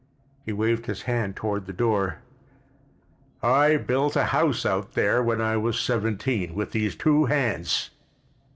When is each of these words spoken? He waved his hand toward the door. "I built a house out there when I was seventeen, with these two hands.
He 0.43 0.51
waved 0.51 0.87
his 0.87 1.03
hand 1.03 1.35
toward 1.35 1.67
the 1.67 1.73
door. 1.73 2.23
"I 3.43 3.77
built 3.77 4.15
a 4.15 4.23
house 4.33 4.65
out 4.65 4.93
there 4.93 5.21
when 5.21 5.39
I 5.41 5.57
was 5.57 5.79
seventeen, 5.79 6.55
with 6.55 6.71
these 6.71 6.95
two 6.95 7.25
hands. 7.25 7.91